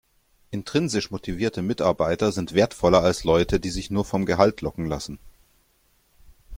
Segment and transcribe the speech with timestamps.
[0.49, 5.19] Intrinsisch motivierte Mitarbeiter sind wertvoller als Leute, die sich nur vom Gehalt locken lassen.